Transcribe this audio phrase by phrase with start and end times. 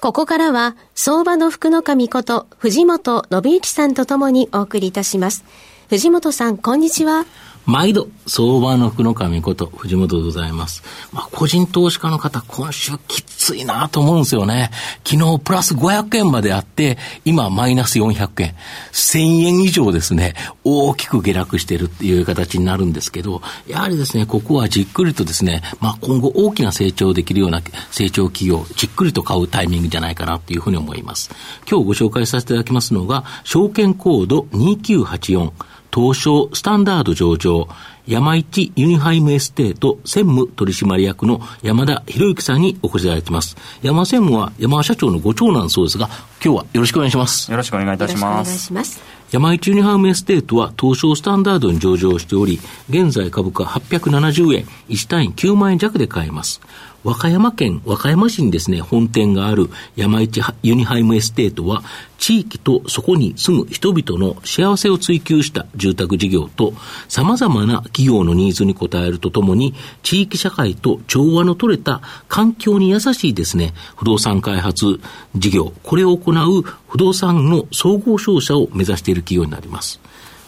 [0.00, 5.44] ここからは、相場の福の神こと、藤本信之さんとともにお送りいたします。
[5.90, 7.26] 藤本さん、こんにちは。
[7.66, 10.82] 毎度、相場の福の神こと、藤本でございます。
[11.12, 14.70] まあ、個人投資家の方、今週きついなと思うんですよね。
[15.04, 18.54] 昨日プラス500円まであって、今マイナス400円。
[18.92, 31.30] 1000円以上ですね、大きく下落しているっていう形になるんですけど、やはりですね、ここはじっくりとですね、まあ、今後大きな成長できるような成長企業、じっくりと買うタイミングじゃないかなというふうに思います。
[31.70, 35.69] 今日ご紹介させていただきますのが、証券コード2984。
[35.92, 37.68] 東証スタンダード上場、
[38.06, 43.56] ヤマイチ・ユニハイムエステート専務取締役の山田裕之さんにお越しいただいています。
[43.82, 46.08] 山専務は山社長のご長男そうですが、
[46.42, 47.50] 今日はよろしくお願いします。
[47.50, 48.24] よろしくお願いいたします。
[48.24, 49.20] お願いします。
[49.30, 56.60] ヤマイチ・ユニハイムエステートは東証スタンダードに上場しており、現在株価870円、1単位9万円弱で買えます。
[57.02, 61.82] 和歌山県和歌山市にですね、本店があるヤマイチ・ユニハイムエステートは、
[62.18, 66.74] 地域とそこに住む人々の幸せを追求した住宅事業と、
[67.08, 75.00] 様々な企業のニーズに応えるとともに、地域社会と調和の取れた環境に優しいですね、不動産開発
[75.34, 80.00] 事業、これを行う不動産の総合商社を目指している企業になります。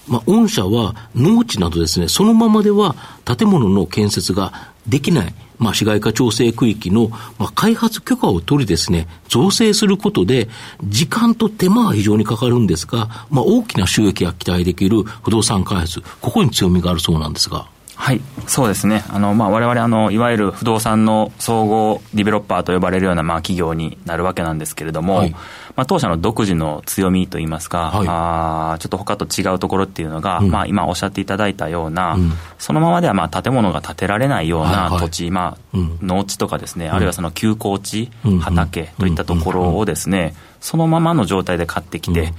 [0.08, 7.08] まあ、御社は農地などですね、そのままでは建物の建設ができない、まあ、市街化調整区域の、
[7.38, 10.48] まあ、開発許可を取りですね、造成することで、
[10.84, 17.71] 時間と手間は非常にかかるんですが、まあ、大きな収益が期待できる不動産開発、ここに強みがあるそうなんですが。
[18.02, 19.04] はい、そうですね。
[19.10, 25.38] あの、まあ、我々、あの、いわゆる不動産の総合ディベロッパーと呼ばれるような、まあ、企業になるわけなんですけれども、はい、ま
[25.76, 35.30] あ、当社の独自の強みといいますか、はい、あちょっと他と違うところっていうのが、うん、まあ、今おっしゃっていただいたような、うん、そのままでは、まあ、建物が建てられないような土地、はい。
[35.30, 38.10] はい、まあ、農地とかですね、あるいはその休耕地、
[38.40, 42.34] 畑といったところをですね、そのままの状態で買ってきて、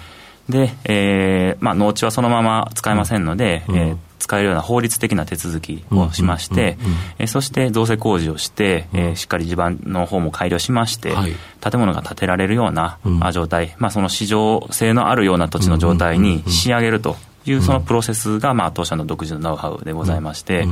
[0.50, 6.78] で、えーまあ、農地はそのまま使えませんので、うん、えー、使えるような法律的な手続きをしまして、
[7.20, 13.00] えそして造成工事をして、えー、しっかり地盤の方も改良しまして、はい、建物が建てられるような、
[13.34, 20.66] 状態、まあ、その市場性のあるような土地の状態に仕上げるというそのプロセスが、まあ、当社の独自のノウハウでございまして、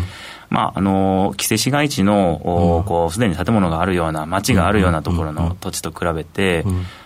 [0.50, 2.40] まあ、あの規制市街地の
[2.88, 6.64] こうすでに建物があるような町があるようなところの土地と比べて、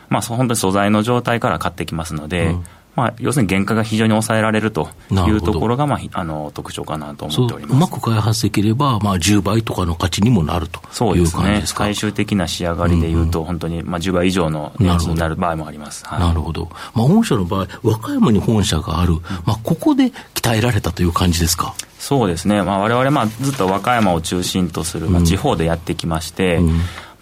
[0.10, 2.56] まあ、本当に素材の状態から買ってきますので、
[2.96, 7.76] まあ、要するに原価が非常に抑えられるというところが、まあ、あの特徴かなと思っております。
[7.76, 10.94] うまく開発できれば、まあ、10倍とかの価値にもなるという感じですか？
[10.94, 16.04] そうですね、最終的な仕上がりでいうと、本当に、まあ、10倍以上の値になる場合もあります。
[16.06, 19.14] なるほど、まあ、本社の場合、和歌山に本社がある、
[19.46, 21.74] まあ、ここで鍛えられたという感じですか？
[22.00, 26.80] そうですね、まあ、我々まあずっと和歌山を中心とする、まあ、地方でやってきまして、うん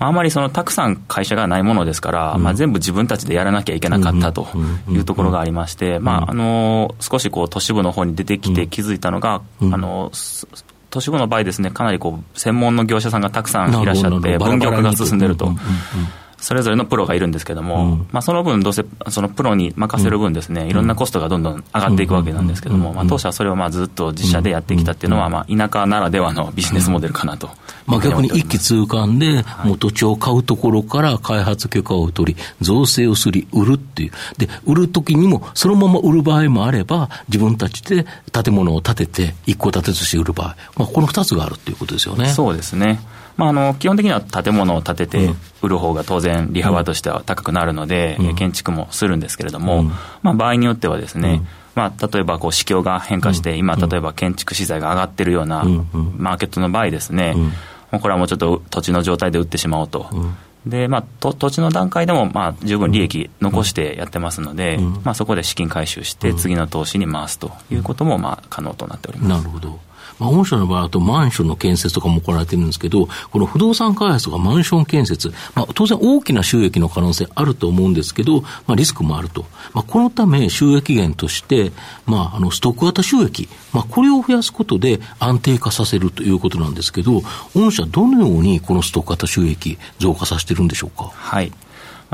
[0.07, 4.47] あまりそのたくさん会社がないものですから、うん、まあ、全部自分たちでやらなきゃいけなかったと
[4.89, 10.11] いうところがありまして、まあ、あの少しこう都市部の方に出てきて気づいたのが、あの
[10.89, 15.51] 都市部の場合ですね、かなりこう専門の業者さんがたくさんいらっしゃって、分業化が進んでると。
[16.43, 27.49] それぞれのプロがいるんですけども、うん、まあ、その分、どうせそのプロに任せる分ですね、いろんなコストがどんどん上がっていくわけなんですけども、まあ、当社はそれをまあずっと自社でやってきたっていうのは、まあ、田舎ならではのビジネスモデルかなと。
[27.85, 34.11] まあ、逆に一気通貫で、もう土地を買うところから開発許可を取り、造成をすり、売るっていう。
[34.37, 42.27] で、売るときにも、そのまま売る場合もあれば、自分たちで建物を建てて、一戸建てとして売る場合、まあ、この二つがあるっていうことですよね。
[42.27, 42.99] そうですね。
[43.37, 45.29] まあ、あの基本的には建物を建てて
[45.61, 49.91] 売る方が当然、利幅としては高くなるので、うん、建築もするんですけれども、うん、
[50.21, 51.43] まあ、場合によってはですね、
[51.75, 55.63] まあ、例えばこう市況が変化して、今、例えば建築資材が上がってるような
[56.17, 57.35] マーケットの場合ですね、
[57.91, 60.07] これはもうちょっと土地の状態で売ってしまおうと。
[60.65, 69.43] でまあ、土地の段階でも、まあ、十分利益残してやってますので、まあ、そこで資金回収して、次の投資に回すということも、まあ、可能となっております。
[69.43, 69.79] なるほど
[70.19, 79.45] まあ、御社の場合だとマンションの建設とかも行われてるんですけど、この不動産開発とかマンション建設、まあ、当然大きな収益の可能性あると思うんですけど、まあ、リスクもあると。
[79.73, 81.71] まあ、このため収益源として、
[82.05, 87.21] まあ、あの、ストック型収益、まあ、これを増やすことで安定化させるということなんですけど、
[87.55, 91.11] 御社どのようにこのストック型収益増加させてるんでしょうか？
[91.13, 91.51] はい。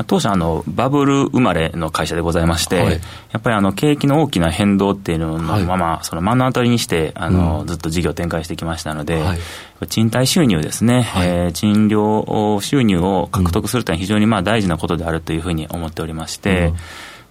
[0.06, 3.00] 当社あの、バブル生まれの会社でございまして、はい、や
[3.38, 16.76] っぱりあの景気の大きな変動っていうののまま、はい、その目の当たりにしてあの、うん、ずっと事業展開してきましたので、はい、賃貸収入ですね、はい、えー、賃料収入を獲得するというのは非常にまあ大事なことであるというふうに思っておりまして、うん。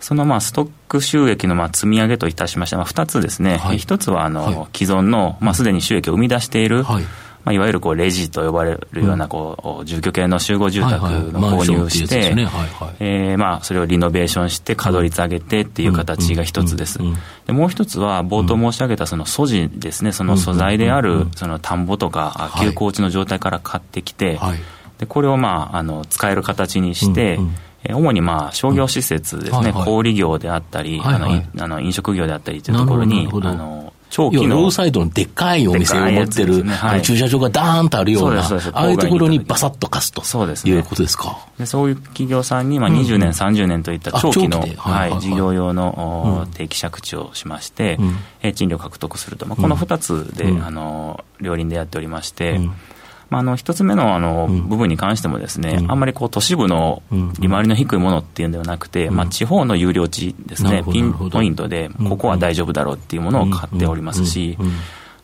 [0.01, 7.05] そのまあストック収益のまあ積み上げといたしましては、2つですね、はい、1つはあの既存のまあすでに収益を生み出している、はい
[7.45, 11.03] まあ、いわゆるこうレジと呼ばれるようなこう、住居系の集合住宅
[11.33, 16.99] の購入して、まあ、それをリノベーションして稼働率上げてっていう形が一つです。
[17.47, 24.39] でもう一つは冒頭申し上げたその素地ですね、その素材であるその田んぼとか休耕地の状態から買ってきて、
[24.99, 27.39] でこれをまああの使える形にして、
[27.89, 31.19] 主にまあ商業施設ですね、小売業であったり、あ
[31.67, 34.57] の飲食業であったりというところに、あの長期の。
[34.57, 36.73] ローサイドのでっかいお店を持ってる、ね。
[36.73, 41.39] はい、駐車場がダーンとあるような、ああいうところにバサッと貸すとそうです、ね、いうことですか？
[41.59, 47.99] でそういう企業さんに、まあ、20年、うん、30年といった長期の、はい、事業用の、うん、定期借地をしまして、
[48.43, 52.61] うん、賃料獲得すると、まあ、この2つで、あの両輪でやっておりまして、
[53.31, 57.03] まあ、あの一つ目のあの部分に関してもですね、あんまりこう都市部の
[57.41, 64.57] 利回りの低いものっていうんではなくて、まあ、地方の有料地ですね、ピンポイントで、ここは大丈夫だろうっていうものを買っておりますし、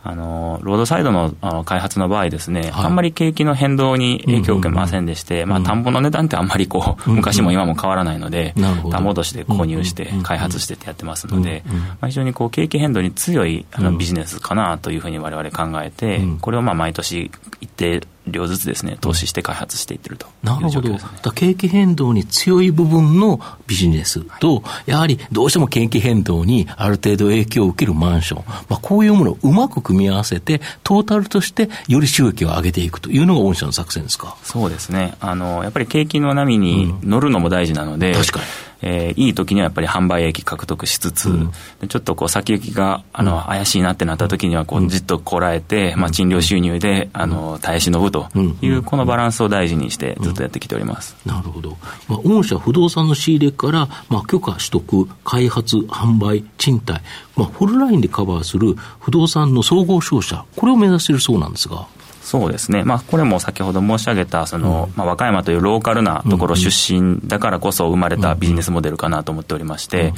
[0.06, 8.55] あのロードサイドのあの開発の場合ですね、はい、あんまり景気の変動に影響を受けませんでして、まあ、田んぼの値段ってあんまりこう、昔も今も変わらないので、
[8.91, 17.31] 田んぼとして購入して、開発してってやってますので、まあ、非常にこう景気変動に強いあのビジネスかなというふうにわれわれ考えて、これをまあ毎年
[17.62, 20.99] 一定量ずつですね、投資して開発していってるとなるほど。
[21.35, 34.37] 景気変動に強い部分のビジネスと、はい、やはりどうしても景気変動にある程度影響を受けるマンション、まあ、こういうものをうまく組み合わせて、トータルとしてより収益を上げていくというのが御社の作戦ですか？
[34.43, 35.15] そうですね。
[35.20, 38.44] あの、やっぱり景気の波に乗るのも大事なので、うん、確かに。
[38.87, 41.53] えー、いい時にはやっぱり販売益獲得しつつ、うん、
[41.89, 48.29] ちょっとこう先行きがあの、怪しいなってなった時にはこうじっとこらえて、まあ、賃料収入であの耐え忍ぶと
[48.61, 51.79] いう、このバランスを大事にしてずっとやってきております、なるほど、
[52.09, 57.01] まあ、御社不動産の仕入れから、まあ、許可取得開発販売賃貸、
[57.37, 61.87] まあ、フルラインでカバーする不動産の総合商社これを目指しているそうなんですが
[62.25, 70.15] そうですね、まあ、これも先ほど申し上げたその、まあ、和歌山というローカルなところ出身だからこそ生まれたビジネスモデルかなと思っておりまして、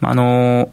[0.00, 0.70] まあ、あの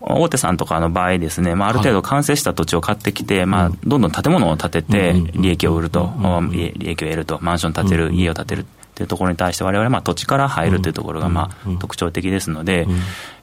[0.00, 6.12] 大手さんとかの場合ですね、まあ、ある程度完成した土地を買ってきて、まあ、どんどん建物を建てて利益を売ると、
[6.50, 8.66] 利益を得ると、マンション建てる、家を建てる。
[8.94, 12.86] というところに対して我々はまあ土地から入るというところがまあ特徴的ですので、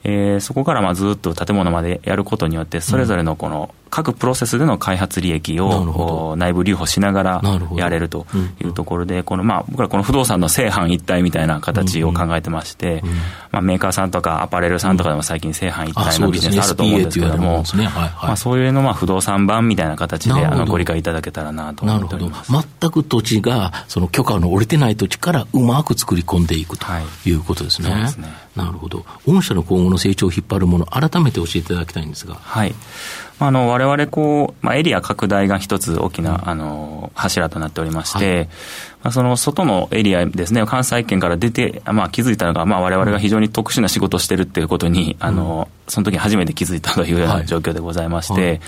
[0.05, 7.41] えー、そこからまあずっと建物までやることによってそれぞれのこの各プロセスでの開発利益を内部留保しながら
[7.75, 8.25] やれると
[8.61, 13.03] いうところで、このまあ僕らこの不動産の正反一体みたいな形を考えてまして、
[13.51, 22.51] まあメーカーさんとかアパレルさんとかでも最近正反一体のビジネスあると思うんですけれども、まあそういうのまあ不動産版みたいな形であのご理解いただけたらなと思っております。
[22.51, 26.85] 全く土地がその許可の下りてない土地からうまく作り込んでいくと
[27.25, 27.91] いうことですね。
[27.91, 28.29] はい、すね。
[28.55, 29.05] なるほど。
[29.25, 32.35] 御社の今後の成長を引っ張るもの、改めて教えていただきたいんですが。
[32.35, 32.75] はい。
[33.43, 38.51] あの、我々こう、まあ、エリア拡大が一つ大きな、あの、柱となっておりまして、はい、ま
[39.09, 48.61] あ、その外のエリアですね、関西圏から出て、まあ、気づいたのが、まあ、我々が非常に特殊な仕事をしてるっていうことに、あの、その時初めて気づいたというような状況でございまして、はい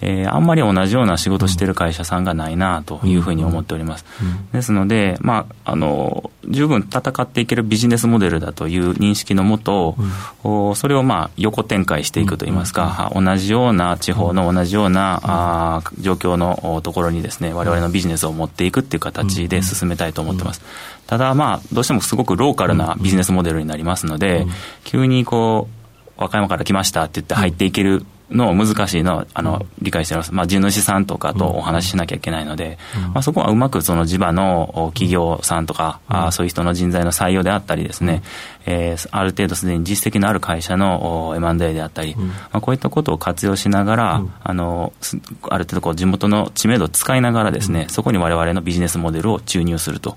[0.00, 4.04] えー、あんまり同じような仕事してる会社さんがないなというふうに思っております。
[4.52, 9.96] ですので、まあ、あの、十分戦っていけるビジネスモデルだという認識のもと、
[10.44, 20.62] うん、それをまあ横展開していくといいますか、同じような地方の同じような、あ状況のところにですね、我々のビジネスを持っていくっていう形で進めたいと思ってます。
[21.06, 24.46] ただまあ、どうしてもすごくローカルなビジネスモデルになりますので、
[24.84, 25.76] 急にこう、
[26.16, 32.78] 和歌山から来ましたって言って入っていけるの難しいのはあの理解してます、まあ、地主さんとかとお話ししなきゃいけないので、
[33.14, 38.22] まあ、そこはうまくその地場の企業さんとか、あそういう人の人材の採用であったりですね、
[38.66, 44.92] えー、ある程度すでに実績のある会社の M&A であったり、まあ、こういったことを活用しながら、あの
[45.42, 50.16] ある程度こう地元の知名度を使いながらですね、そこに我々のビジネスモデルを注入すると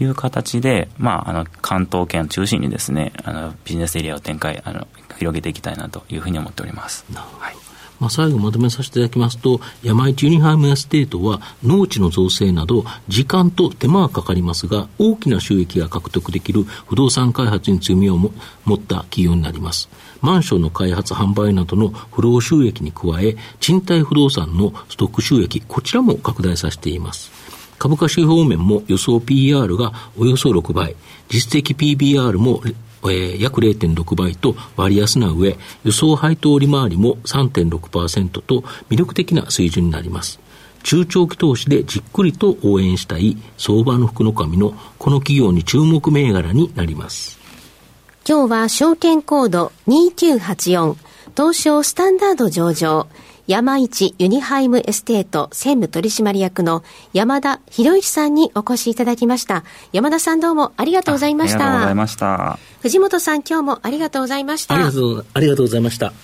[0.00, 4.86] いう形で、まあ、あの関東圏を中心にですねあのビジネスエリアを展開あの
[5.18, 7.04] 広げていきたいなというふうに思っております。
[7.38, 7.56] はい
[8.00, 18.30] まあ、最後まとめさせていただきますと、ヤマイチ・ユニハイムエステートは農地の造成など時間と手間がかかりますが、大きな収益が獲得できる不動産開発に強みを持
[18.74, 19.88] った企業になります。
[20.20, 27.30] マンションの開発販売などのフロー収益に加え、賃貸不動産のストック収益、こちらも拡大させています。
[27.78, 30.96] 株価指標面も予想 PR がおよそ6倍、
[31.28, 32.60] 実績 PBR も
[33.04, 40.40] えー、約0.6倍と割安な上、予想配当利回りも3.6%と魅力的な水準になります。
[40.82, 47.38] 中長期投資でじっくりと応援したい相場の福の神のこの企業に注目銘柄になります。
[48.26, 50.96] 今日は証券コード2984
[51.36, 53.06] 東証スタンダード上場
[53.48, 59.64] ヤマイチ・ユニハイムエステート専務取締役の山田博之さんにお越しいただきました。
[59.90, 61.56] 山田さんどうもありがとうございました。
[61.56, 62.58] ありがとうございました。
[62.82, 64.74] 藤本さん今日もありがとうございました。
[64.74, 66.10] ありがとう、ありがとうございました。
[66.10, 66.14] フ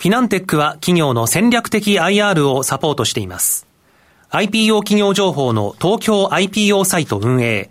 [0.00, 3.64] ィナンテックは企業の戦略的 IR をサポートしています。
[4.32, 7.70] IPO 企業情報の東京 IPO サイト運営、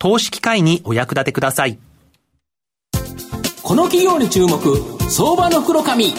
[0.00, 1.78] 投資機会にお役立てください。
[3.62, 4.58] この企業に注目
[5.08, 6.12] 相場の袋紙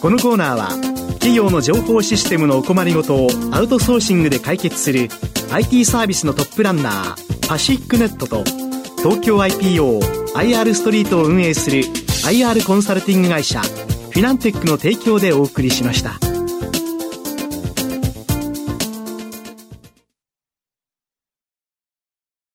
[0.00, 0.68] このコーナーは
[1.14, 5.08] 企業の情報システムのお困りごとをアウトソーシングで解決する
[5.50, 8.44] IT サービスのトップランナーパシックネットと
[8.98, 16.29] 東京 IPOIR ストリートを運営する IR コンサルティング会社フィナンテックの提供でお送りしました。